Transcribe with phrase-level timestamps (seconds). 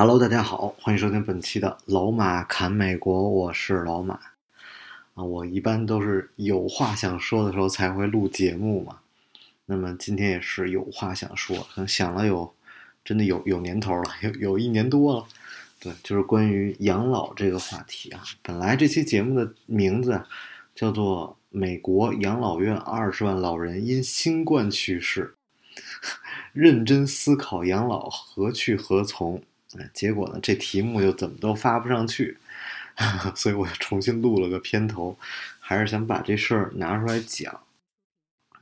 [0.00, 4.14] Hello，大家好，欢迎收听本期的老马侃美国，我是老马
[5.14, 5.24] 啊。
[5.24, 9.00] 我一般都是有话想说的时候才会录节目嘛，
[9.66, 12.54] 那么今天也是有话想说，可能想了有
[13.04, 15.26] 真的有有年头了，有有一年多了。
[15.80, 18.22] 对，就是关于养老这个话题啊。
[18.40, 20.22] 本来这期节目的名字
[20.76, 25.34] 叫做《美国养老院二十万老人因新冠去世，
[26.52, 29.38] 认真思考养老何去何从》。
[29.92, 32.38] 结果呢，这题目就怎么都发不上去，
[33.36, 35.14] 所以我又重新录了个片头，
[35.60, 37.52] 还是想把这事儿拿出来讲。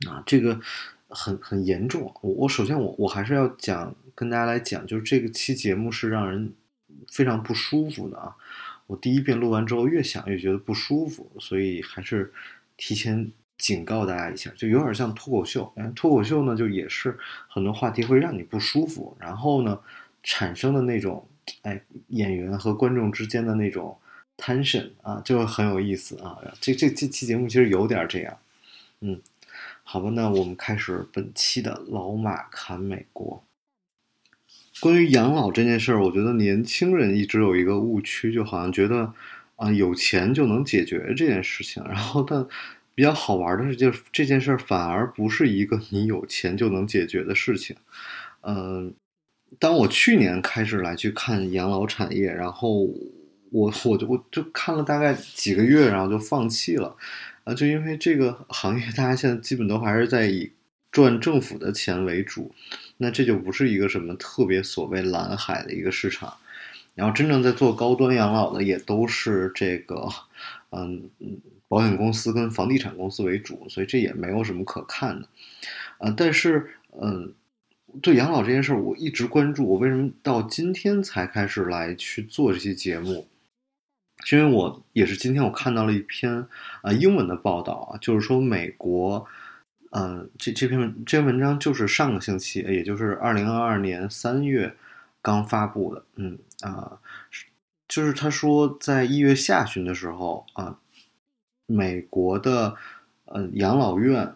[0.07, 0.59] 啊，这个
[1.07, 2.13] 很很严重。
[2.21, 6.53] 我我首先我我还是要讲，跟大家来讲，就是这个期节目是让人
[7.09, 8.35] 非常不舒服的啊。
[8.87, 12.33] 我第一遍录完之后，越想越觉得不舒服，所以还是
[12.75, 15.73] 提前警告大家一下，就有点像脱口秀。
[15.95, 19.79] 脱口秀呢，就也是很多话题会让你不舒服，然后呢。
[20.27, 21.25] 产生的那种，
[21.61, 23.97] 哎，演员和观众之间的那种
[24.35, 26.37] tension 啊，就很有意思啊。
[26.59, 28.37] 这这这期节目其实有点这样，
[28.99, 29.21] 嗯，
[29.83, 33.41] 好吧，那我们开始本期的老马侃美国。
[34.81, 39.13] 关于养老这件事儿，我觉得年轻人一直有一个误区，就好像觉得
[39.55, 41.81] 啊，有钱就能解决这件事情。
[41.85, 42.45] 然后，但
[42.93, 47.77] 比较好玩的是，就这件事儿反而不是一个你有钱就能解决的事情，
[48.41, 48.93] 嗯。
[49.59, 52.83] 当我去年开始来去看养老产业，然后
[53.49, 56.95] 我我就我就看了大概几个月，然后就放弃了，
[57.43, 60.51] 啊，就因为这个行业大家现在基本都还是在以
[60.91, 62.53] 赚政府的钱为主，
[62.97, 66.37] 那这就不是一个什么特别所谓蓝海的一个市场，
[66.93, 70.07] 然后真正在做高端养老的也都是这个，
[70.69, 75.27] 嗯嗯，保险公司跟房地产公司为主，所以这也没有什么可看的，
[75.97, 76.69] 啊，但是
[77.01, 77.33] 嗯。
[78.01, 79.65] 对养老这件事儿，我一直关注。
[79.67, 83.27] 我为什么到今天才开始来去做这期节目？
[84.23, 86.47] 是因为我也是今天我看到了一篇
[86.81, 89.25] 啊英文的报道啊，就是说美国，
[89.91, 94.75] 嗯，这这篇这篇文章就是上个星期，也就是二零二二年三月
[95.21, 96.03] 刚发布的。
[96.15, 96.99] 嗯啊，
[97.87, 100.77] 就是他说在一月下旬的时候啊，
[101.65, 102.75] 美国的
[103.25, 104.35] 呃养老院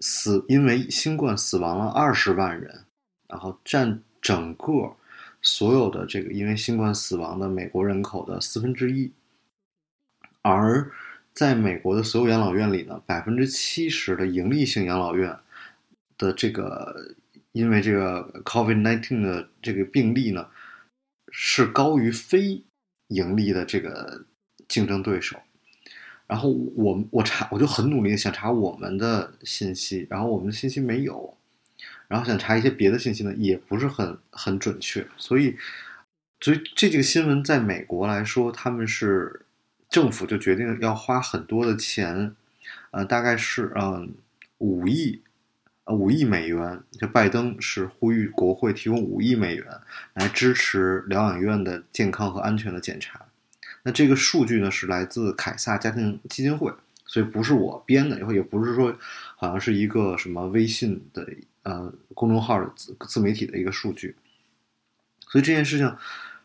[0.00, 2.84] 死因为新冠死亡了二十万人。
[3.28, 4.96] 然后占整个
[5.40, 9.12] 所有的这个因为新冠死亡的美国人口的四分之一，
[10.42, 10.90] 而
[11.32, 15.38] 在美国的所有养老院里呢，百分之七十的盈利性养老院
[16.16, 17.14] 的这个
[17.52, 20.48] 因为这个 COVID nineteen 的这个病例呢，
[21.30, 22.64] 是高于非
[23.06, 24.24] 盈利的这个
[24.66, 25.38] 竞争对手。
[26.26, 31.37] 然后我我查我就很努力的想查我们的信息，然后我们的信息没有。
[32.08, 35.54] 然后想查一些别的信息呢，也不是很很准确，所以，
[36.40, 39.42] 所以这几个新闻在美国来说，他们是
[39.90, 42.34] 政府就决定要花很多的钱，
[42.92, 44.14] 呃，大概是嗯
[44.56, 45.20] 五亿，
[45.84, 49.66] 呃五亿美元，就拜登是呼吁国会提供五亿美元
[50.14, 53.26] 来支持疗养院的健康和安全的检查。
[53.82, 56.72] 那这个数据呢是来自凯撒家庭基金会，
[57.04, 58.96] 所以不是我编的，以后也不是说
[59.36, 61.28] 好像是一个什么微信的。
[61.68, 64.16] 呃，公众号自自媒体的一个数据，
[65.28, 65.96] 所以这件事情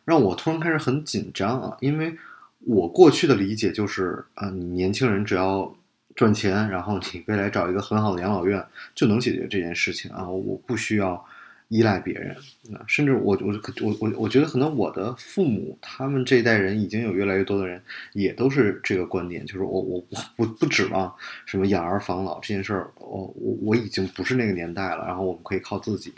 [0.03, 2.13] 让我突然开始很紧张啊，因为
[2.59, 5.73] 我过去的理解就是，啊，你年轻人只要
[6.13, 8.61] 赚钱，然后你未来找一个很好的养老院
[8.94, 11.25] 就能解决这件事情啊，我不需要。
[11.73, 12.35] 依赖别人，
[12.72, 13.51] 啊，甚至我我
[13.81, 17.81] 我我我觉得可能我的父母他们这一代人已经有越来越多的人
[18.14, 21.11] 也都是这个观点，就是我我我不不指望
[21.47, 26.14] 什么养儿防老这件事儿，我我我已经不是那个年代了，然后我们可以靠自己，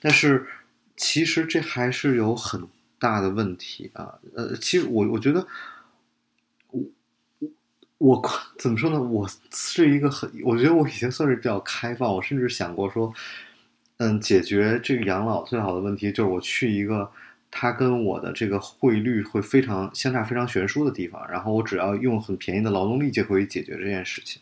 [0.00, 0.46] 但是
[0.96, 2.66] 其实这还是有很
[2.98, 5.46] 大的问题啊，呃，其实我我觉得
[6.70, 6.82] 我
[7.98, 8.98] 我我怎么说呢？
[9.02, 13.12] 我是一个很，我觉得我已经算是比较开放，我甚至想过说。
[13.98, 17.10] 嗯，解决这个养老最好的问题就是我去一个
[17.50, 24.40] 它跟我的这个汇率会非常相差非常悬殊的地方，然后我只要用很便宜的劳动力就可以解决这件事情。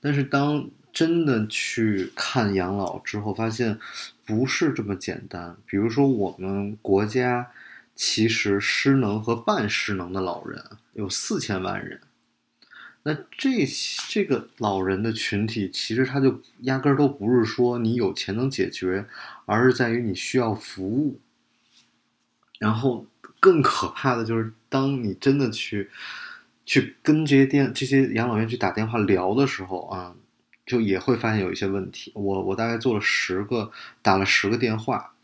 [0.00, 3.78] 但是当真的去看养老之后，发现
[4.24, 5.56] 不是这么简单。
[5.66, 7.50] 比如说，我们国家
[7.96, 12.00] 其实失能和半失能的老人有四千万人。
[13.04, 13.66] 那这
[14.08, 19.06] 这个老人的群体，其实他就压根儿都不是说你有钱能解决，
[19.46, 21.18] 而是在于你需要服务。
[22.58, 23.06] 然后
[23.38, 25.88] 更可怕的就是，当你真的去
[26.66, 30.14] 去跟这些电这些养老院去打电话聊的时候啊，
[30.66, 32.10] 就也会发现有一些问题。
[32.14, 33.70] 我我大概做了十个
[34.02, 35.14] 打了十个电话，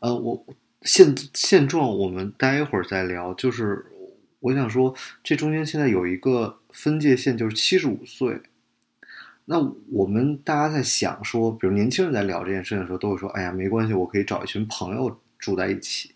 [0.00, 0.44] 呃，我
[0.82, 3.32] 现现状我们待会儿再聊。
[3.32, 3.86] 就是
[4.40, 4.92] 我想说，
[5.22, 8.38] 这中间现在有一个分界线，就是七十五岁。
[9.46, 9.58] 那
[9.90, 16.12] 我们大家在想说，比如年轻人在聊这件事情的时候，都会说：“哎呀，没关系，我可以找一群朋友住在一起。”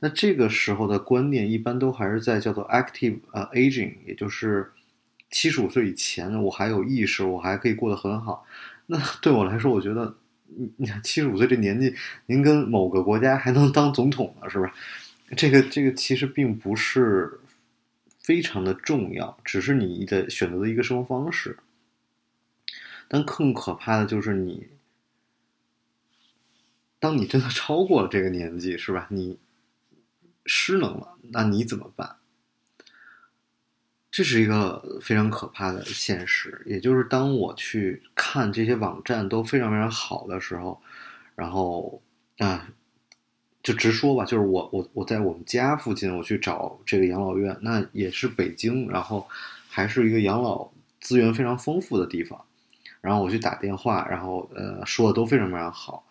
[0.00, 4.70] 那这个时候的观念一般都还是在叫做 active 呃 aging，也就是
[5.30, 8.44] 七十五岁以前，我还有意识，我还可以过得很好。
[8.86, 10.14] 那 对我来说，我觉得
[10.46, 11.94] 你你看七十五岁这年纪，
[12.26, 14.70] 您跟某个国家还能当总统呢，是不是？
[15.36, 17.38] 这个这个其实并不是
[18.28, 21.60] 非常的重要，只是你的选择的一个生活方式。
[23.08, 24.68] 但更可怕的就是你，
[26.98, 29.06] 当你真的 超过了这个年纪，是吧？
[29.10, 29.38] 你。
[30.50, 32.16] 失能了，那你怎么办？
[34.10, 36.62] 这是一个非常可怕的现实。
[36.66, 40.82] 也就是当我去看这些网站都非常非常好的时候，
[41.34, 42.02] 然后
[42.38, 42.70] 啊，
[43.68, 49.28] 就直说吧，就是我我我在我们家附近，我去找这个养老院，那也是北京，然后
[49.68, 50.70] 还是一个养老
[51.02, 52.40] 资源非常丰富的地方。
[53.02, 56.06] 然后我去打电话，然后呃说的都非常非常好。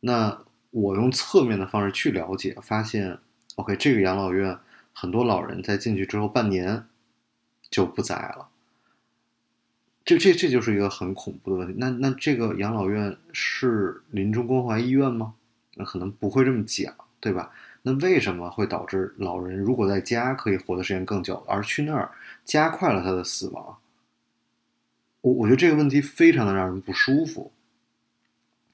[0.00, 0.36] 那
[0.72, 3.18] 我用侧面的方式去了解，发现。
[3.54, 4.58] OK，这个养老院
[4.92, 6.84] 很多老人在进去之后半年
[7.70, 8.48] 就不在了，
[10.04, 11.74] 这这这就是一个很恐怖的问题。
[11.76, 15.34] 那那这个养老院是临终关怀医院吗？
[15.78, 17.50] 那可能不会这么讲，对吧？
[17.82, 22.10] 那为什么会导致老人如果在家可以活的时间更久，而去那儿
[22.44, 23.78] 加快了他的死亡？
[25.20, 27.52] 我我觉得这个问题非常的让人不舒服。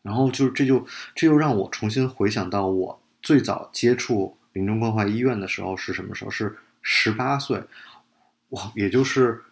[0.02, 4.36] 然后就是这就这又让我重新回想到我最早接触。
[4.52, 6.30] 临终关怀医院的时候是什么时候？
[6.30, 7.60] 是十八岁，
[8.50, 9.42] 哇，也就是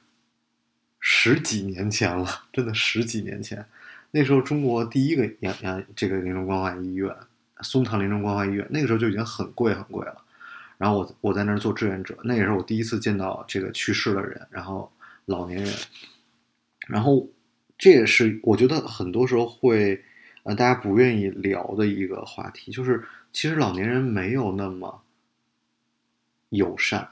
[1.01, 3.67] 十几年前了，真的十几年前。
[4.13, 7.13] 那时候中国第一个养养这个临终关怀医院——
[7.61, 10.23] 松堂临终关怀医院，那个时候就已经很贵很贵了。
[10.79, 14.91] 然后我我在那儿做志愿者，那也是我第一次见到这个去世的人，然后
[15.27, 15.73] 老年人。
[16.89, 17.29] 然后
[17.77, 20.03] 这也是我觉得很多时候会
[20.43, 23.05] 呃大家不愿意聊的一个话题，就是。
[23.35, 25.03] 其实老年人没有那么
[26.51, 27.09] 友善，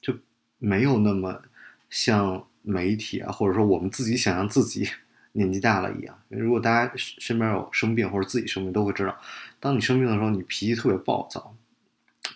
[0.00, 0.16] 就
[0.56, 1.42] 没有那么
[1.90, 4.88] 像媒体啊，或者说我们自己想象自己
[5.32, 6.18] 年纪大了一样。
[6.28, 9.16] 如果大家身边有生病或者自己生病，都会知道，
[9.58, 11.54] 当你生病的时候，你脾气特别暴躁，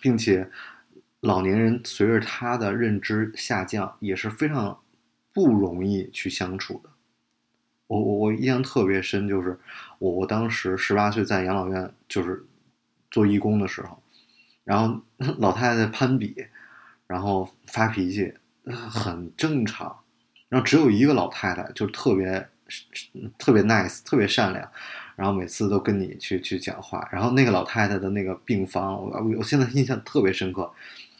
[0.01, 0.49] 并且
[1.19, 4.79] 老年人随着他的认知下降，也是非常
[5.33, 6.89] 不容易去相处的。
[7.87, 9.59] 我我我印象特别深，就是
[9.99, 12.45] 我我当时十八岁在养老院，就是。
[13.11, 14.03] 做义工的时候，
[14.65, 14.99] 然后
[15.39, 16.35] 老太太攀比，
[17.07, 18.33] 然后发脾气，
[18.65, 19.95] 很正常。
[20.49, 22.45] 然后只有一个老太太，就特别
[23.37, 24.69] 特别 nice，特别善良，
[25.15, 27.07] 然后每次都跟你去去讲话。
[27.11, 30.71] 然后那个老太太的那个病房，我我现在印象特别深刻，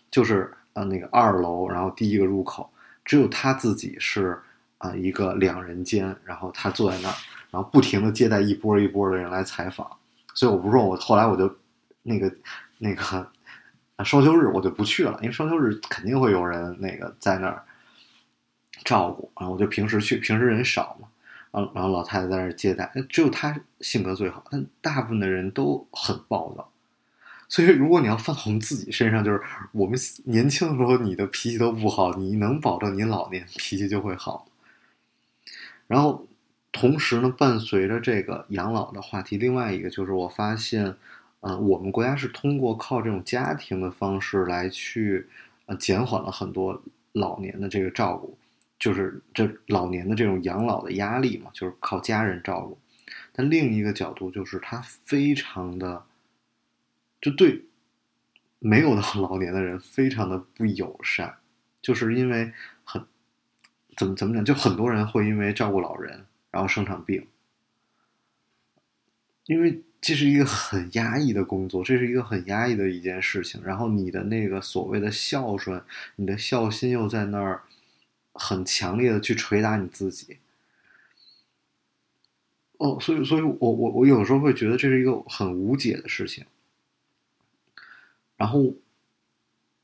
[0.09, 2.69] 就是呃那个二楼，然后第一个入口，
[3.03, 4.39] 只有她自己是
[4.77, 7.15] 啊一个两人间，然后她坐在那儿，
[7.51, 9.89] 然后不停的接待一波一波的人来采访。
[10.33, 11.53] 所以我不说，我后来我就。
[12.07, 12.31] 那个
[12.77, 13.27] 那个
[14.03, 17.63] 双休日我就不去了，因为双休日肯定会有人那个在那儿
[18.83, 19.55] 照顾然后。
[19.55, 21.07] 我就平时去，平时人少嘛，
[21.55, 26.69] 然后然后老太太在那接待，只有她性格最好，但大部分的人都很暴躁。
[27.47, 34.45] 所以如果你要放我们自己身上，就是我们年轻的时候你的脾气都不好，你能保证你老年脾气就会好？
[35.87, 36.27] 然后
[36.71, 40.95] 同时呢，伴随着这个养老的话题，另外一个就是我发现。
[41.47, 45.27] 嗯，我们国家是通过靠这种家庭的方式来去，
[45.67, 46.81] 呃，减缓了很多
[47.11, 48.35] 老年的这个照顾，
[48.79, 52.77] 就是这老年的这种养老的压力嘛，就是靠家人照顾。
[53.31, 56.05] 但另一个角度就是，他非常的，
[57.21, 57.65] 就对
[58.59, 61.37] 没有到 老年的人非常的不友善，
[61.81, 62.51] 就是因为
[62.83, 63.05] 很
[63.95, 67.27] 怎么怎么讲，就很多人会因为照顾老人然后生场病，
[69.45, 69.81] 因为。
[70.01, 73.59] 这是一个很压抑的工作，这是一个很压抑的一件事情。
[73.63, 75.81] 然后你的那个所谓的孝顺，
[76.17, 77.63] 你的孝心又在那儿
[78.35, 80.37] 很强烈的去捶打你自己。
[82.77, 86.45] 哦，所以，所以我我我有时候会觉得这是一个很无解的事情。
[88.37, 88.61] 然后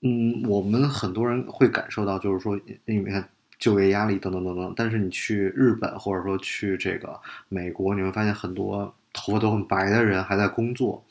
[0.02, 4.74] 嗯，我们很多人会感受到，就是说，因为看就业压力等等等等。
[4.76, 7.18] 但是你去日本或者说去这个
[7.48, 11.02] 美国，你会发现很多头发都很白的人还在工作。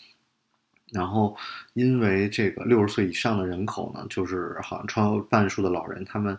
[0.93, 1.37] 然后，
[1.73, 6.37] 因为这个六十岁以上的人口呢，就是好像超半数的老人，他们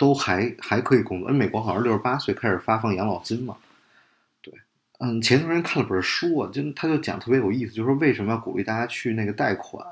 [0.00, 1.28] 都还还可以工作。
[1.28, 3.58] 因为美国好像六十八岁开始发放养老金嘛。
[4.40, 4.50] 对，
[4.98, 9.86] 嗯，前段时间看了本书啊，就他就讲特别有意思，就是说为什么要鼓励大家去那个贷款。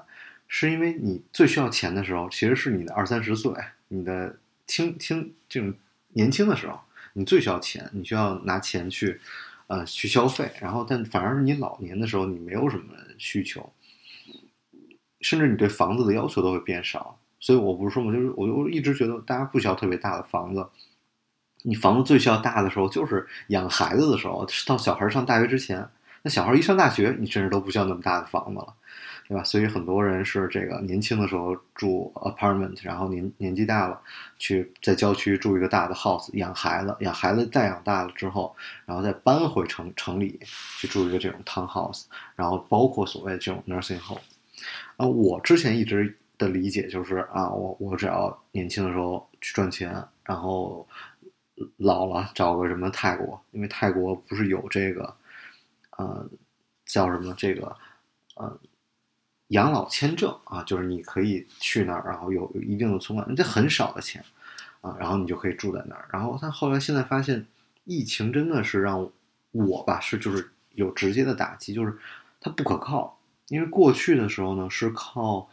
[0.51, 3.53] 是因为你最需要钱的时候，其实是你的二三十岁，
[3.89, 4.35] 你的
[4.67, 5.75] 轻轻这种
[6.15, 6.81] 年轻的时候，
[7.13, 9.21] 你最需要钱，你需要拿钱去，
[9.67, 10.51] 呃，去消费。
[10.59, 13.71] 然后，但反而你老年的时候，你没有什么需求，
[15.21, 17.21] 甚至你对房子的要求都会变少。
[17.41, 20.67] 所以我不是说嘛，就是我就一直觉得大家不需要特别大的房子，
[21.63, 25.89] 你房子最需要大的时候就是养孩子的时候，到小孩上大学之前。
[26.21, 28.75] 那小孩一上大学，你甚至都不需要那么大的房子了。
[29.29, 29.45] 对吧？
[29.45, 34.01] 所以很多人是这个年轻的时候住 apartment，然后年年纪大了，
[34.39, 40.41] 去在郊区住一个大的 house，养孩子，养孩子再养大了之后，然后再搬回城城里
[40.79, 44.23] 去住一个这种 townhouse，然后包括所谓的这种 nursing home。
[44.97, 50.87] 啊，我之前一直的理解就是啊，我我只要年轻的时候去赚钱，然后
[51.77, 55.15] 老了找个什么泰国，因为泰国不是有这个，
[55.99, 56.27] 呃，
[56.87, 57.77] 叫什么这个，
[58.37, 58.59] 呃。
[59.53, 64.23] 养老签证啊，就是你可以去那儿，然后有有一定的存款，这很少的钱
[64.83, 66.07] 啊，然后你就可以住在那儿。
[66.13, 67.47] 然后他后来现在发现，
[67.85, 69.11] 疫情真的是让
[69.53, 71.97] 我吧是就是有直接的打击，就是
[72.39, 73.19] 它不可靠。
[73.47, 75.49] 因为过去的时候呢，是靠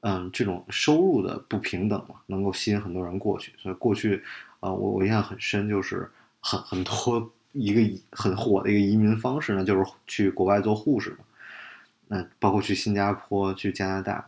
[0.00, 3.52] 嗯这种收入的不平等嘛，能够吸引很多人过去。
[3.58, 4.22] 所以过去
[4.60, 6.08] 啊，我我印象很深，就是
[6.40, 11.18] 很很多一个很火的一个移民方式呢，就是去国外做护士嘛。
[12.06, 14.24] 那包括去新加坡、去加拿大，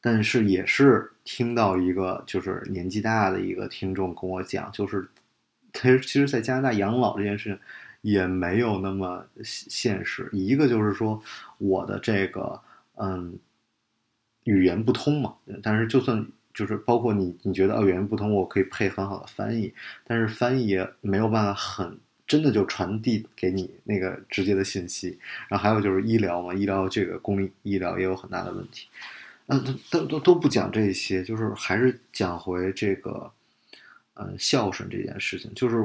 [0.00, 5.08] 但是也是听到一个就是年纪大的一个听众跟我讲，就是
[5.72, 7.58] 其实其实，在加拿大养老这件事情
[8.02, 10.28] 也没有那么现实。
[10.32, 11.20] 一个就是说
[11.58, 12.60] 我的这个
[12.96, 13.38] 嗯
[14.46, 19.72] 语言不通嘛，但是就算就是包括你你觉得哦语言不通，我可以配很好的翻译，
[20.04, 21.98] 但是翻译也没有办法很。
[22.28, 28.88] 真的就传递给你那个直接的信息，然后还有就是医疗嘛，医疗这个公立医疗也有很大的问题，
[29.46, 29.62] 嗯，
[29.92, 33.30] 都都都不讲这些，就是还是讲回这个，
[34.14, 35.76] 嗯，孝顺这件事情，就是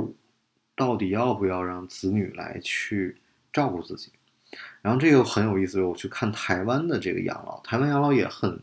[0.76, 3.16] 到底要不要让子女来去
[3.54, 4.12] 照顾自己？
[4.82, 8.60] 然后这个很有意思，我去看台湾的这个养老，台湾养老也很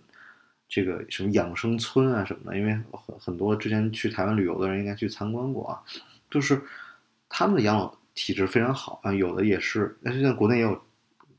[0.69, 5.83] 这个什么养生村啊什么的，因为很很多之前去台湾旅游的人应该去参观过啊，
[6.31, 6.61] 就是。
[7.31, 10.83] 他们的养老体制非常好啊，有的也是，但是在国内也有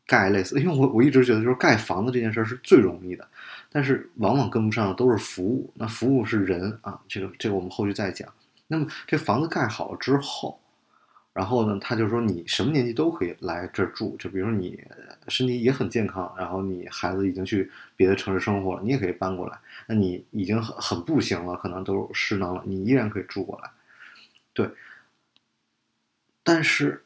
[0.06, 3.28] 盖类似，因为我我一直觉得就是盖房子这件事是最容易的，
[3.72, 8.32] 但是往往跟不上的都是服务，那服务是人啊，这个这个我们后续再讲。
[8.68, 10.59] 那么这房子盖好了之后，
[11.40, 14.78] 然后呢，他就说你什么年纪都可以来这儿住，就比如说你
[15.30, 19.58] 身体也很健康，然后你孩子已经去别的城市生活了，你也可以搬过来。
[19.88, 23.72] 那你已经很很不行了，可能都失能了，你依然可以住过来，
[24.54, 24.70] 对。
[26.44, 27.02] 但是，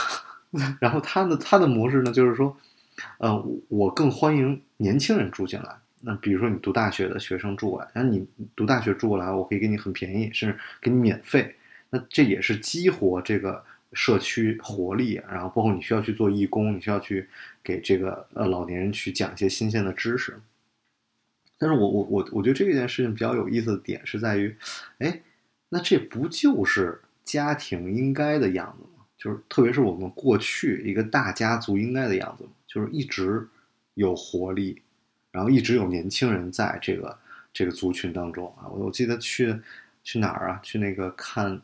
[0.78, 2.54] 然后他的他的模式呢，就是说，
[3.16, 5.74] 呃，我更欢迎年轻人住进来。
[6.02, 11.56] 那比如说你读大学的学生住过来，那你读大学住过来，我可以给你很便宜，甚至给你免费。
[11.92, 15.22] 那这也是激活这个社区活力。
[15.30, 17.28] 然后包括你需要去做义工，你需要去
[17.62, 20.40] 给这个呃老年人去讲一些新鲜的知识。
[21.58, 24.56] 但是我我我我觉得这件事情比较有意思的点是在于，
[24.98, 25.20] 哎，
[25.68, 27.00] 那这不就是？
[27.24, 33.46] 家庭应该的样子吗，就是特别是我们过去一个大家族应该的样子，就是一直
[33.94, 34.82] 有活力，
[35.30, 37.16] 然后一直有年轻人在这个
[37.52, 38.66] 这个族群当中啊。
[38.68, 39.56] 我我记得去
[40.02, 40.60] 去哪儿啊？
[40.64, 41.62] 去那个看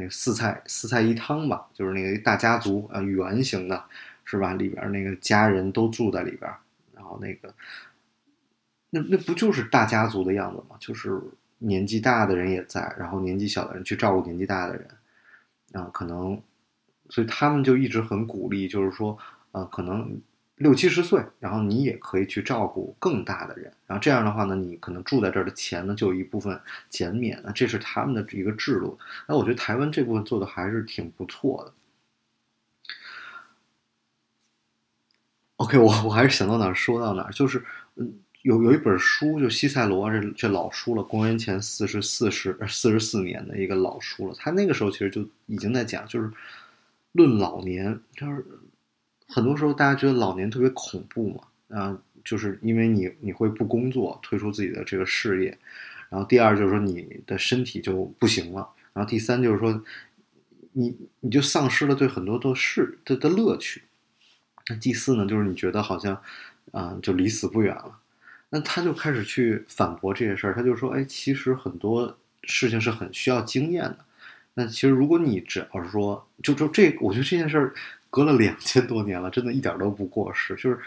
[0.00, 3.84] 那四菜四菜一汤吧，就是那个大家族啊，圆形的，
[4.24, 4.54] 是吧？
[4.54, 6.50] 里边那个家人都住在里边，
[6.94, 7.52] 然后那个
[8.90, 10.76] 那那不就是大家族的样子吗？
[10.78, 11.20] 就是。
[11.62, 14.88] 年纪大的人也在，然后年纪小的人去照顾年纪大的人，
[15.74, 16.40] 啊，可能，
[17.10, 19.18] 所以他们就一直很鼓励，就是说，
[19.52, 20.18] 呃，可能
[20.60, 28.98] 六七十岁，然后你也可以去照顾更大的人，然后这样的话呢，你可能住在这儿的钱呢就有一部分减免，那这是他们的一个制度。
[29.26, 31.72] 那我觉得台湾这部分做的还是挺不错的。
[35.56, 37.64] OK，我我还是想到哪儿说到哪儿，就是
[37.96, 38.14] 嗯。
[38.42, 44.34] 有有一本书，就西塞罗这这老书了，公元前四十四十四十四年的一个老书了。
[44.38, 46.32] 他那个时候其实就已经在讲，就是
[47.12, 48.42] 论老年，就是
[49.30, 55.56] 很多时候大家觉得老年特别恐怖嘛，啊，就是因为你你会不工作，退出自己的这个事业，
[56.08, 59.82] 然后第二就是说你的身体就不行了，然后第三就是说
[60.72, 63.82] 你你就丧失了对很多的事的的乐趣，
[64.68, 66.20] 那第四呢就是你觉得好像
[66.72, 67.98] 啊、就离死不远了，
[68.50, 73.98] 那他就开始去反驳这些事儿，他就说哎其实很多事情是很需要经验的。
[74.54, 77.72] 那其实，如果你只要是说，就就这，我觉得这件事儿
[78.10, 80.54] 隔了两千多年了，真的一点都不过时。
[80.56, 80.78] 就是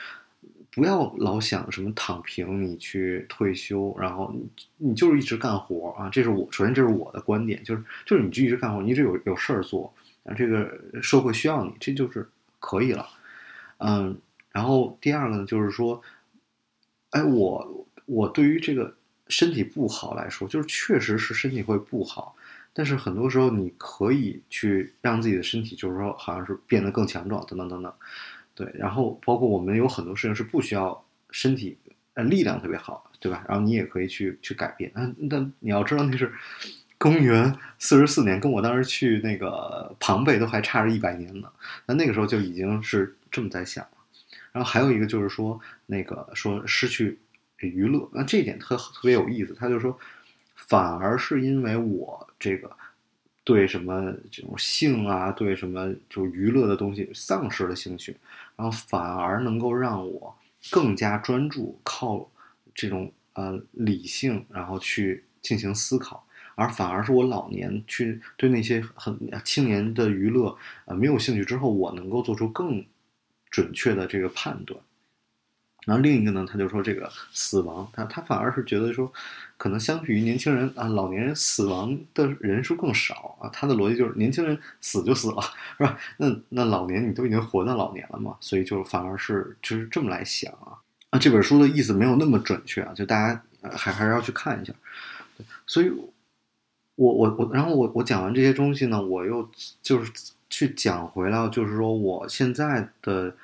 [0.70, 4.46] 不要老想什么躺平，你去退休，然后你
[4.78, 6.10] 你就是一直干活啊。
[6.10, 10.70] 这是我首先这是我的观点，就是就是你就一直干活，你一直有有事儿做啊，这个
[11.02, 12.28] 社会需要你，这就是
[12.60, 13.08] 可以了。
[13.78, 14.18] 嗯，
[14.52, 16.02] 然后第二个呢，就是说，
[17.12, 18.94] 哎，我我对于这个
[19.28, 22.36] 身体不好来说，就是确实是身体会不好。
[22.76, 27.94] 但是很多时候，你可以去让自己的身体，就是说，好像是变得更强壮，等等等等，
[28.56, 28.68] 对。
[28.74, 31.78] 然后包括我们有很多事情是不需要身体
[32.16, 33.46] 呃力量特别好，对吧？
[33.48, 34.92] 然后你也可以去去改变。
[34.96, 36.34] 嗯，但你要知道那是
[36.98, 41.48] 公元四十四年，跟我当时去那个庞贝都还差着一百年呢。
[41.86, 43.98] 那那个时候就已经是这么在想了。
[44.52, 47.20] 然后还有一个就是说，那个说失去
[47.58, 49.54] 娱乐，那这一点特特别有意思。
[49.54, 49.96] 他就说。
[50.56, 52.70] 反而是因为我这个
[53.46, 58.18] 对什么这种性啊，对什么就娱乐的东西丧失了兴趣，
[58.58, 60.36] 然后反而能够让我
[60.70, 62.30] 更加专注，靠
[62.76, 72.86] 这种呃理性，然后去进行思考，而反而是我老年去对那些很青年的娱乐呃没有兴趣之后，我能够做出更
[73.50, 74.78] 准确的这个判断。
[75.86, 79.12] 然后另一个呢，他就说这个死亡，他他反而是觉得说，
[79.58, 83.50] 可能相比于年轻人啊，老年人死亡的人数更少啊。
[83.52, 85.42] 他的逻辑就是，年轻人死就死了，
[85.78, 85.98] 是吧？
[86.16, 90.80] 那那老年你都已经活到老年了嘛，所以就反而是就是这么来想啊。
[91.10, 94.74] 啊，这本书的意思没有那么准确啊，就大家还还是要去看一下。
[95.68, 95.92] 所以，
[96.96, 99.50] 我我我，然后我我讲完这些东西呢，我又
[99.82, 100.10] 就是
[100.50, 103.36] 去讲回来，就是说我现在的。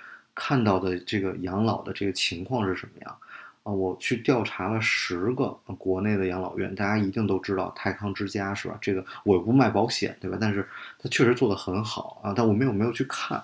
[0.41, 3.17] 看到的这个养老的这个情况是什么样
[3.63, 3.73] 啊？
[3.73, 8.77] 我去调查了十个国内的养老院，大家一定都知道泰康之家是吧？
[8.79, 10.37] 这个我又不卖保险对吧？
[10.39, 10.65] 但是
[10.97, 12.33] 它确实做得很好啊。
[12.33, 13.43] 但我没有没有去看，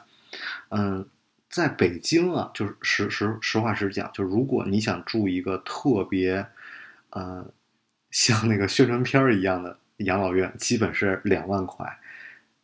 [0.69, 1.05] 嗯，
[1.49, 6.47] 在北京啊，就是实实实话实讲，就如果你想住一个特别，
[7.09, 7.45] 呃，
[8.09, 11.85] 像那个宣传片一样的养老院，基本是两万块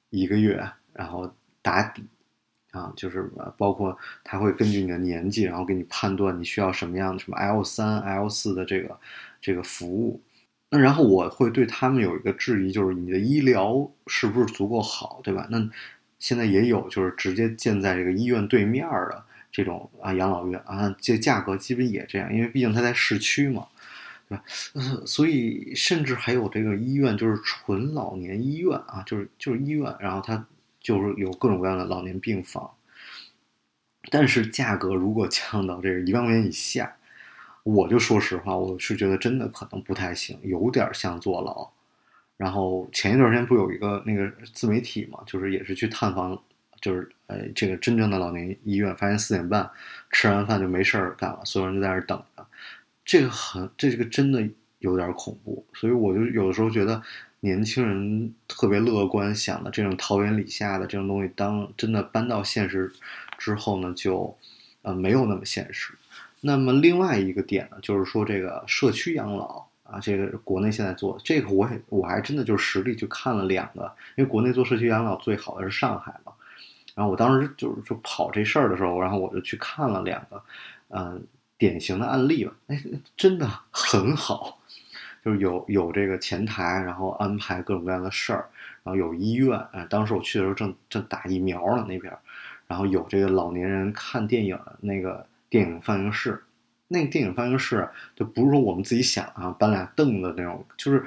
[0.10, 2.06] 一个月，然后打底。
[2.72, 8.98] 啊，就是包括他会根据你的年纪，然后给你判断你需要什么样的什么 L 三、L 四的这个
[9.42, 10.22] 这个服务。
[10.70, 15.46] 那然后我会对他们有一个质疑，就是你的医疗是不是足够好，对吧？
[15.52, 15.70] 那
[16.18, 23.68] 现在也有就是直接建在这个医院对面的这种啊养老院啊，这价格基本也这样，因为毕竟它在市区嘛，
[24.30, 24.44] 对吧？
[25.06, 30.48] 所以甚至还有这个医院就是纯老年医院啊，就是就是医院，然后它。
[30.82, 32.72] 就是有各种各样的老年病房，
[34.10, 36.98] 但是价格如果降到这个一万块钱以下，
[37.64, 41.70] 我就说实话，我是觉得真的可能不太行，有点像坐牢。
[42.36, 46.42] 然后前一段时间不有一个那个自媒体嘛，就是也是去探访，
[46.82, 49.70] 就是呃这个真正的老年医院，发现四点半
[50.10, 52.48] 吃完饭就没事儿干了，所有人就在那儿等着，
[53.06, 54.44] 这个很这个真的
[54.80, 57.00] 有点恐怖，所以我就有的时候觉得。
[57.42, 62.92] 年轻人特别乐观，想的这种桃园李下的这种东西，当真的搬到现实
[63.38, 64.36] 之后呢，就
[64.84, 65.94] 呃没有那么现实。
[66.40, 76.32] 那么另外一个点呢，就是说这个社区养老啊，这个国内现在做这个，我也我还真的就是实地去看了两个，因为国内做社区养老最好的是上海嘛。
[76.94, 80.44] 然后我当时就是就跑这事儿的时候，然后我就去看了两个，
[80.90, 81.26] 嗯，
[81.58, 82.84] 典型的案例吧，哎，
[83.18, 84.61] 真的很好。
[85.24, 88.50] 就是有有这个前台，然后安排各种各样的事儿，
[88.84, 92.12] 然后有医院，哎，当时我去的时候正正打疫苗呢那边，
[92.68, 96.42] 然后有这个老年人看电影那个电影放映室，
[96.88, 101.06] 那个电影放映室就不是说我们自己想啊搬俩凳子那种，就是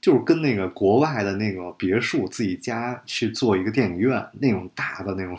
[0.00, 5.38] 就是跟那个国外的那个别墅自己家去做一个电影院那种大的那种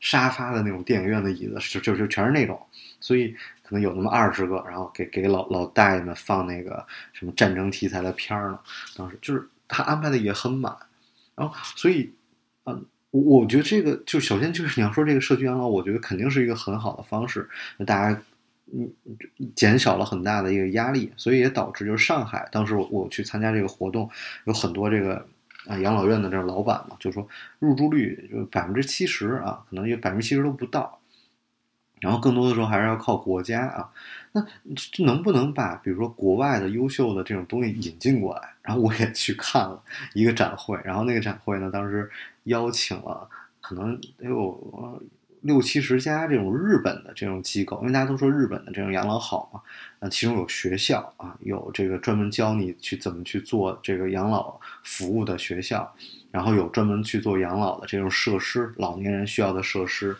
[0.00, 2.60] 沙发的那种电影院的椅子，就就就全是那种，
[2.98, 3.36] 所以。
[3.72, 8.58] 可能有那么二十个，然后给给老老大爷们放那个什么战争题材的片儿呢。
[8.94, 10.76] 当时就是他安排的也很满，
[11.34, 12.12] 然后所以，
[12.66, 18.22] 嗯，我我觉得这个就首先就是你要说这个社区养老，我觉得肯定是一个很好的方式，那大家
[18.74, 18.92] 嗯
[19.56, 24.10] 减少了很大的一个压力，所以也导致就是上海当时我我去参加这个活动，
[24.44, 25.26] 有很多这个
[25.66, 27.26] 啊养老院的这种老板嘛，就说
[27.58, 30.98] 入住率就百分之七十啊，可能有百分之七十都不到。
[32.02, 33.88] 然后更多的时候还是要靠国家啊。
[34.32, 38.52] 那这能不能把比如说国外的优秀的这种东西引进过来？
[38.62, 39.82] 然后我也去看了
[40.14, 42.10] 一个展会，然后那个展会呢，当时
[42.44, 43.28] 邀请了
[43.60, 45.02] 可能得有
[45.40, 49.60] 六七十家这种日本的这种机构，因为大家都说日本的这种养老好嘛，
[49.98, 55.92] 那其中有学校啊，有这个专门教你去怎么去做这个养老服务的学校，
[56.30, 60.16] 然后有专门去做养老的这种设施，老年人需要的设施，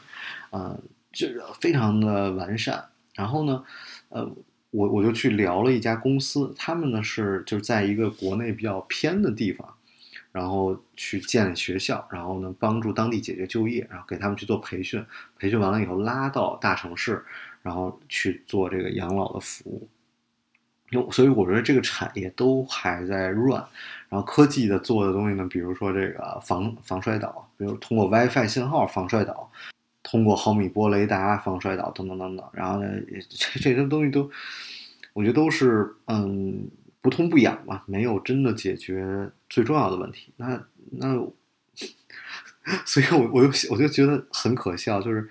[0.50, 0.76] 嗯，
[1.12, 2.84] 这个非常的完善。
[3.14, 3.62] 然后呢，
[4.08, 4.26] 呃，
[4.70, 9.68] 我我就去聊了一家公司，他们呢是就是在一个国内比较偏的地方，
[10.32, 15.04] 然后去建学校，然后呢帮助当地解决就业，然后给他们去做培训，
[15.38, 17.22] 培训完了以后拉到大城市，
[17.60, 19.86] 然后去做这个养老的服务。
[21.10, 23.62] 所以我觉得这个产业都还在 run，
[24.08, 29.50] 然后科技的做的东西呢，比如说这个防防摔倒，比如通过 WiFi 信号防摔倒。
[30.02, 32.88] 通过毫米波雷达防摔倒等等等等，然后呢，
[33.28, 34.30] 这这些东西都，
[35.12, 36.68] 我觉得都是嗯
[37.00, 40.32] 不痛不痒嘛，没有真的解决最重要的问题。
[40.36, 41.14] 那那，
[42.84, 45.28] 所以我我就我就觉得很可笑，就是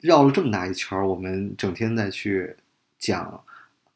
[0.00, 2.56] 绕了这么大一圈，我们整天再去
[2.98, 3.42] 讲。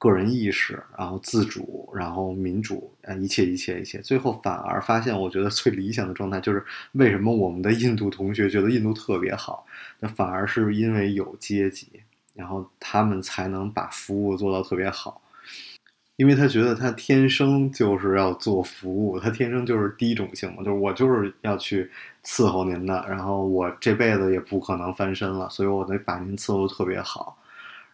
[0.00, 9.66] 个人意识，然后自主，然后民主，啊，一切一切一切，最后反而发现，我觉得最理想的状态就是为什么我们的印度同学觉得印度特别好？
[9.98, 11.86] 那反而是因为有阶级，
[12.32, 15.20] 然后他们才能把服务做到特别好，
[16.16, 21.90] 因为他觉得他天生就是要做服务，他天生就是第一种性嘛，就是我就是要去
[22.24, 27.36] 伺候您的，然后我这辈子也不可能翻身了，所以我得把您伺候特别好。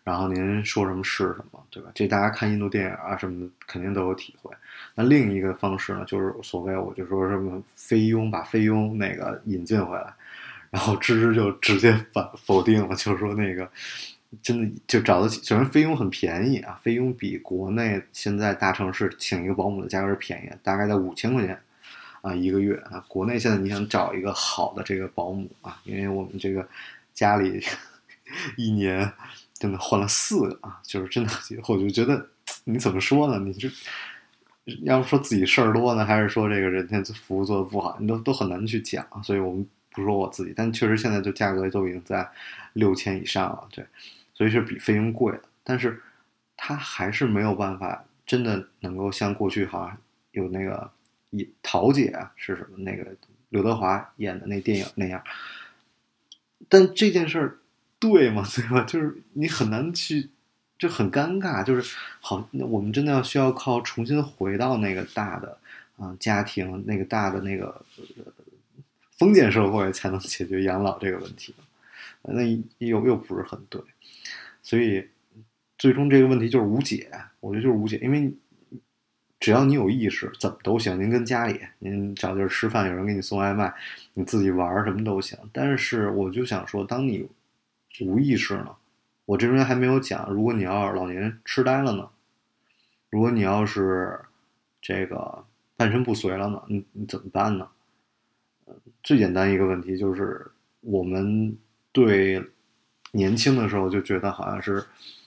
[0.07, 1.91] 然后您说什么是什么，对吧？
[1.93, 4.55] 这大家看印度电影啊什么的，肯定都有体会。
[4.95, 10.15] 那另一个方式呢，就是所谓我就说什么菲佣，把菲佣那个引进回来，
[10.71, 13.69] 然后芝芝就直接反否定了，就是说那个
[14.41, 15.43] 真的就找得起。
[15.43, 21.61] 首先菲佣很便宜啊，菲佣比国内现在大城市请一个保姆的价格是便宜，大概在五千块钱
[22.23, 23.05] 啊一个月啊。
[23.09, 26.65] 国内现在你想找一个好的这个保姆啊，因为我们这个
[27.13, 27.61] 家里
[28.57, 29.13] 一年。
[29.59, 31.31] 真的换了四个啊，就是真的，
[31.67, 32.29] 我就觉得
[32.65, 33.39] 你怎么说呢？
[33.43, 33.69] 你这
[34.83, 37.97] 要不说自己事儿多呢，还是说这个人家服务做的不好？
[37.99, 39.07] 你都都很难去讲。
[39.23, 42.29] 所以我们不说我自己，但确实现在就价格都已经在
[42.75, 43.87] 六千以上了，对，
[44.35, 45.43] 所以是比费用贵的。
[45.65, 46.03] 但是
[46.55, 49.97] 它还是没有办法真的能够像过去好像
[50.33, 50.91] 有那个
[51.31, 53.07] 一桃姐是什么那个
[53.49, 55.25] 刘德华演的那电影那样。
[56.69, 57.59] 但这件事儿。
[57.99, 58.83] 对嘛， 对吧？
[58.85, 60.29] 就是你很难去，
[60.79, 61.65] 就很尴尬。
[61.65, 65.59] 就是好，那我们真的要需要靠重新回到那个大的
[65.97, 67.85] 啊家庭，那个大的那个
[69.19, 71.55] 封建社会，才能解决养老这个问题。
[72.23, 72.43] 那
[72.79, 73.81] 又又不是很对，
[74.63, 75.07] 所以
[75.79, 77.09] 最终这个问题就是无解。
[77.41, 78.33] 我觉得就是无解，因为
[79.39, 81.01] 只要你有意识，怎么都行。
[81.01, 83.73] 您跟家里，您找地儿吃饭，有人给你送外卖，
[84.15, 85.39] 你自己玩什么都行。
[85.53, 87.25] 但是我就想说，当你
[88.05, 88.69] 无意识呢？
[89.25, 92.09] 我这中间还没有讲，如果你要老年痴呆了呢？
[93.11, 94.21] 如果你要是
[94.81, 95.45] 这个
[95.77, 96.63] 半身不遂了呢？
[96.69, 97.67] 你你怎么办呢？
[99.03, 100.47] 最简单一个问题就是，
[100.81, 101.57] 我们
[101.91, 102.45] 对
[103.13, 104.85] 年轻的时候就觉得好像是，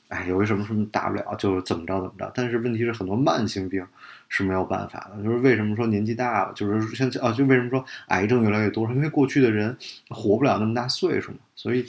[0.08, 2.32] 哎，有一什么什么大不了，就是怎么着怎么着。
[2.34, 3.86] 但是问题是，很多慢性病
[4.30, 5.22] 是没有办法的。
[5.22, 8.90] 就是为什么说年纪大了，就是像啊，就为什么说癌症越来越多？
[8.92, 9.78] 因为过去的人
[10.10, 11.86] 活不了那么大岁数嘛，所以。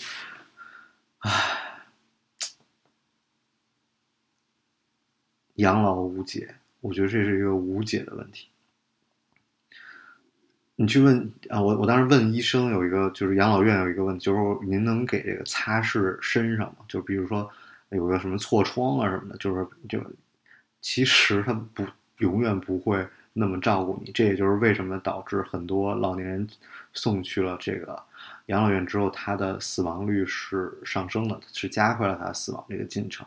[1.21, 1.31] 唉，
[5.57, 8.49] 养老无解，我觉得这是一个无解的问题。
[10.77, 16.77] 你去问啊，我我当时问医生，有一个就是养老院有一个问题，就是您能给这个擦拭身上吗？
[16.89, 17.51] 就比如说
[17.91, 20.03] 有个什么痤疮啊什么的，就是就
[20.81, 24.11] 其实他不永远不会那么照顾你。
[24.13, 26.49] 这也就是为什么导致很多老年人
[26.95, 28.03] 送去了这个。
[28.51, 33.25] 养老院之后，他的死亡率是上升的，是加快了他死亡这个进程。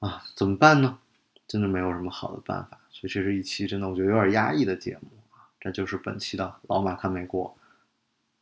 [0.00, 0.98] 啊，怎么办呢？
[1.46, 5.46] 真的没有什么好的办法，所以这是一期真的我觉得有点压抑的节目啊。
[5.60, 7.56] 这就是本期的老马看美国，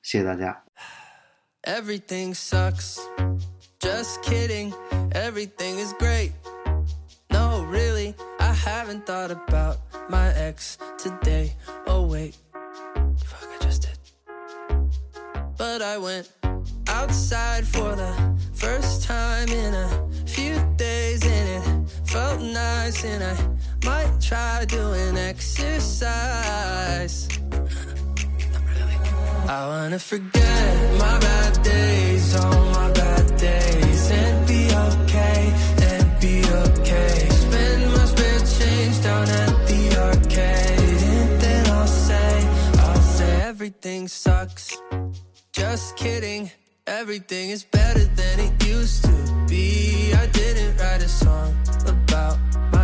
[0.01, 0.65] 谢谢大家。
[1.63, 2.99] Everything sucks.
[3.79, 4.73] Just kidding.
[5.11, 6.33] Everything is great.
[7.29, 9.77] No, really, I haven't thought about
[10.09, 11.53] my ex today.
[11.87, 12.37] Oh wait.
[15.93, 16.29] I went
[16.89, 18.15] outside for the
[18.55, 21.65] first time in a few days and it
[22.09, 23.37] felt nice and I
[23.85, 25.69] might try doing exercise.
[29.47, 35.53] I wanna forget my bad days, all my bad days and be okay,
[35.89, 37.29] and be okay.
[37.45, 42.33] Spend my spare change down at the arcade, and then I'll say,
[42.79, 44.62] I'll say everything sucks.
[45.73, 46.51] Just kidding,
[46.87, 50.13] everything is better than it used to be.
[50.13, 51.57] I didn't write a song
[51.87, 52.37] about
[52.71, 52.82] my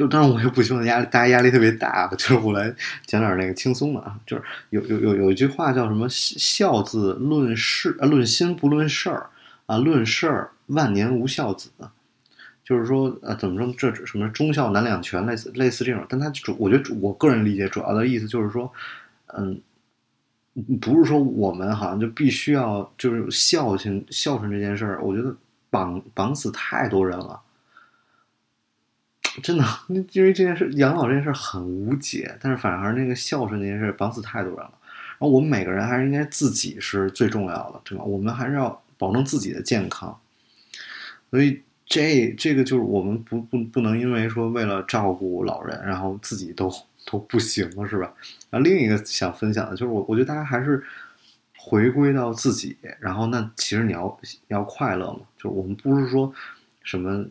[0.00, 9.28] 就当然我也不希望压力大家压力特别大，就是我来讲点那个轻松的啊，就是有有有有一句话叫什么“孝字论事啊，论心不论事儿
[9.66, 11.68] 啊，论事儿万年无孝子”，
[12.64, 18.72] 就是说呃怎么说这什么忠孝难两全类似类似这种，但它主我觉得我个人理解主要的意思就是说，
[19.36, 19.60] 嗯。
[20.80, 25.34] 不是说我们好像就必须要就是孝敬孝顺这件事儿，我觉得
[25.70, 27.40] 绑绑死太多人了。
[29.42, 29.64] 真的，
[30.12, 34.72] 因为这件事养老这件事很无解，但是反而那个孝顺这件事绑死太多人了。
[34.82, 38.02] 然后我们每个人还是应该自己是最重要的，对吧？
[38.02, 40.18] 我们还是要保证自己的健康。
[41.30, 46.68] 所以这这个就是我们不不不能因为说为了照顾老人，然后自己都
[47.06, 48.12] 都不行了，是吧？
[48.50, 50.82] 然后另一个想分享的就是我我觉得大家还是
[51.56, 56.32] 回归到自己，然后那其实你要要快乐嘛，就是我们不是说
[56.82, 57.24] 什么。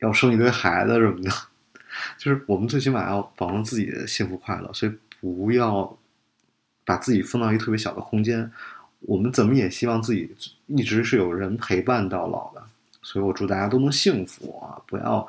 [0.00, 1.30] 要生一堆孩子什么的，
[2.16, 5.98] 就是我们最起码要保证自己的幸福快乐，所以不要
[6.84, 8.50] 把自己封到一个特别小的空间。
[9.00, 10.34] 我们怎么也希望自己
[10.66, 12.62] 一直是有人陪伴到老的，
[13.02, 14.74] 所以我祝大家都能幸福啊！
[14.86, 15.26] 不要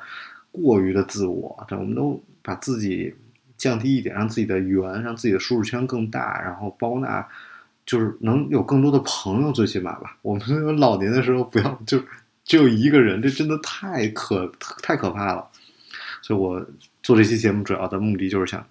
[0.50, 3.14] 过于的自我，但我们都把自己
[3.56, 7.24] 降低一点，让自己的缘，让自己的舒适圈更大，然后包纳，
[7.86, 10.16] 就是能有更多的朋友，最起码吧。
[10.22, 10.42] 我们
[10.78, 12.00] 老年的时候不要就。
[12.44, 14.50] 只有一个人，这真的太可
[14.82, 15.50] 太可怕了。
[16.22, 16.64] 所以我
[17.02, 18.66] 做这期节目主要的目的就是想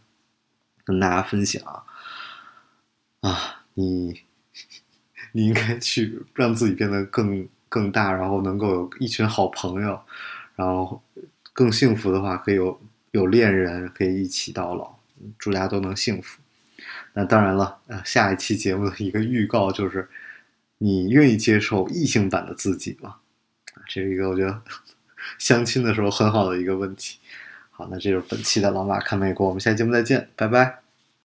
[0.83, 1.61] 跟大家分享
[3.21, 4.21] 啊，你
[5.31, 9.99] 你应该去让自己变得更更大，然后能够有一群好朋友，
[10.55, 11.01] 然后
[11.53, 14.97] 更幸福的话，可以有有恋人，可以一起到老。
[15.37, 16.39] 祝大家都能幸福。
[17.13, 20.07] 那当然了，呃，下一期节目的一个预告就是，
[20.77, 23.17] 你愿意接受异性版的自己吗？
[23.89, 24.61] 这是一个我觉得
[25.37, 27.17] 相亲的时候很好的一个问题。
[27.71, 30.88] 好，那这就是本期的老马看美国，我们下期节目再见，拜拜。